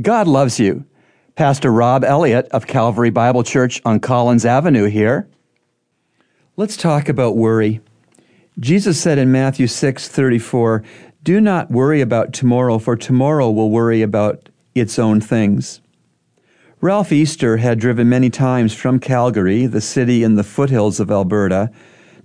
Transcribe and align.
God 0.00 0.28
loves 0.28 0.60
you. 0.60 0.84
Pastor 1.34 1.72
Rob 1.72 2.04
Elliott 2.04 2.46
of 2.52 2.68
Calvary 2.68 3.10
Bible 3.10 3.42
Church 3.42 3.82
on 3.84 3.98
Collins 3.98 4.44
Avenue 4.44 4.84
here. 4.84 5.28
Let's 6.56 6.76
talk 6.76 7.08
about 7.08 7.36
worry. 7.36 7.80
Jesus 8.60 9.00
said 9.00 9.18
in 9.18 9.32
Matthew 9.32 9.66
6:34, 9.66 10.84
"Do 11.24 11.40
not 11.40 11.72
worry 11.72 12.00
about 12.00 12.32
tomorrow, 12.32 12.78
for 12.78 12.94
tomorrow 12.94 13.50
will 13.50 13.70
worry 13.70 14.00
about 14.00 14.48
its 14.72 15.00
own 15.00 15.20
things." 15.20 15.80
Ralph 16.80 17.10
Easter 17.10 17.56
had 17.56 17.80
driven 17.80 18.08
many 18.08 18.30
times 18.30 18.74
from 18.74 19.00
Calgary, 19.00 19.66
the 19.66 19.80
city 19.80 20.22
in 20.22 20.36
the 20.36 20.44
foothills 20.44 21.00
of 21.00 21.10
Alberta, 21.10 21.70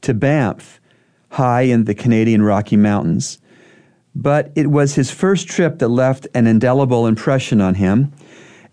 to 0.02 0.14
Banff, 0.14 0.80
high 1.30 1.64
in 1.64 1.86
the 1.86 1.96
Canadian 1.96 2.44
Rocky 2.44 2.78
Mountains 2.78 3.40
but 4.16 4.52
it 4.55 4.68
was 4.68 4.95
his 4.95 5.11
first 5.11 5.48
trip 5.48 5.80
that 5.80 5.88
left 5.88 6.27
an 6.34 6.48
indelible 6.48 7.07
impression 7.07 7.62
on 7.62 7.75
him. 7.75 8.12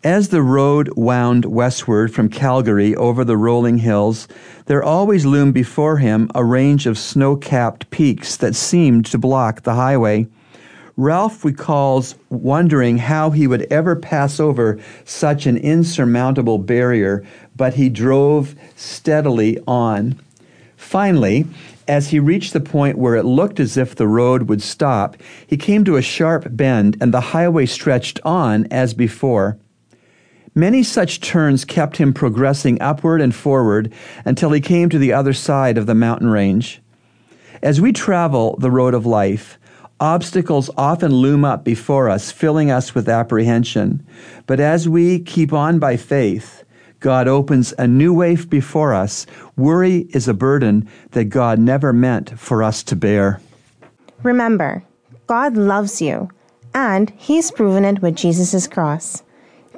As 0.02 0.28
the 0.28 0.42
road 0.42 0.90
wound 0.96 1.44
westward 1.44 2.14
from 2.14 2.30
Calgary 2.30 2.96
over 2.96 3.22
the 3.22 3.36
rolling 3.36 3.78
hills, 3.78 4.28
there 4.64 4.82
always 4.82 5.26
loomed 5.26 5.52
before 5.52 5.98
him 5.98 6.30
a 6.34 6.42
range 6.42 6.86
of 6.86 6.96
snow 6.96 7.36
capped 7.36 7.90
peaks 7.90 8.36
that 8.38 8.54
seemed 8.54 9.04
to 9.06 9.18
block 9.18 9.62
the 9.62 9.74
highway. 9.74 10.26
Ralph 10.96 11.44
recalls 11.44 12.14
wondering 12.30 12.98
how 12.98 13.30
he 13.30 13.46
would 13.46 13.66
ever 13.70 13.94
pass 13.94 14.40
over 14.40 14.78
such 15.04 15.46
an 15.46 15.56
insurmountable 15.56 16.58
barrier, 16.58 17.24
but 17.56 17.74
he 17.74 17.88
drove 17.88 18.54
steadily 18.76 19.58
on. 19.66 20.18
Finally, 20.80 21.46
as 21.86 22.08
he 22.08 22.18
reached 22.18 22.52
the 22.52 22.58
point 22.58 22.98
where 22.98 23.14
it 23.14 23.24
looked 23.24 23.60
as 23.60 23.76
if 23.76 23.94
the 23.94 24.08
road 24.08 24.48
would 24.48 24.62
stop, 24.62 25.16
he 25.46 25.56
came 25.56 25.84
to 25.84 25.96
a 25.96 26.02
sharp 26.02 26.46
bend 26.50 26.96
and 27.00 27.12
the 27.14 27.20
highway 27.20 27.66
stretched 27.66 28.18
on 28.24 28.66
as 28.72 28.94
before. 28.94 29.58
Many 30.54 30.82
such 30.82 31.20
turns 31.20 31.66
kept 31.66 31.98
him 31.98 32.12
progressing 32.14 32.80
upward 32.80 33.20
and 33.20 33.32
forward 33.32 33.92
until 34.24 34.50
he 34.50 34.60
came 34.60 34.88
to 34.88 34.98
the 34.98 35.12
other 35.12 35.34
side 35.34 35.76
of 35.76 35.86
the 35.86 35.94
mountain 35.94 36.28
range. 36.28 36.80
As 37.62 37.78
we 37.80 37.92
travel 37.92 38.56
the 38.58 38.70
road 38.70 38.94
of 38.94 39.06
life, 39.06 39.58
obstacles 40.00 40.70
often 40.78 41.12
loom 41.12 41.44
up 41.44 41.62
before 41.62 42.08
us, 42.08 42.32
filling 42.32 42.70
us 42.70 42.94
with 42.94 43.08
apprehension. 43.08 44.04
But 44.46 44.58
as 44.60 44.88
we 44.88 45.20
keep 45.20 45.52
on 45.52 45.78
by 45.78 45.98
faith, 45.98 46.64
God 47.00 47.28
opens 47.28 47.72
a 47.78 47.86
new 47.86 48.12
way 48.12 48.36
before 48.36 48.94
us. 48.94 49.26
Worry 49.56 50.06
is 50.10 50.28
a 50.28 50.34
burden 50.34 50.88
that 51.12 51.24
God 51.24 51.58
never 51.58 51.92
meant 51.92 52.38
for 52.38 52.62
us 52.62 52.82
to 52.84 52.96
bear. 52.96 53.40
Remember, 54.22 54.84
God 55.26 55.56
loves 55.56 56.02
you, 56.02 56.28
and 56.74 57.10
He's 57.16 57.50
proven 57.50 57.84
it 57.86 58.02
with 58.02 58.16
Jesus' 58.16 58.68
cross. 58.68 59.22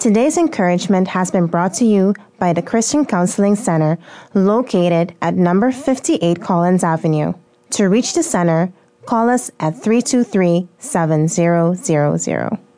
Today's 0.01 0.37
encouragement 0.37 1.07
has 1.09 1.31
been 1.31 1.47
brought 1.47 1.75
to 1.75 1.85
you 1.85 2.15
by 2.41 2.53
the 2.53 2.63
Christian 2.63 3.05
Counseling 3.07 3.55
Center 3.55 3.99
located 4.35 5.15
at 5.23 5.35
number 5.35 5.71
58 5.71 6.41
Collins 6.41 6.83
Avenue. 6.83 7.35
To 7.71 7.89
reach 7.89 8.15
the 8.15 8.25
center, 8.25 8.73
call 9.07 9.29
us 9.31 9.51
at 9.61 9.81
323 9.81 10.67
7000. 10.79 12.59